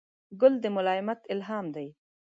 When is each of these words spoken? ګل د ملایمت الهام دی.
ګل 0.39 0.53
د 0.63 0.65
ملایمت 0.75 1.19
الهام 1.33 1.65
دی. 1.75 1.87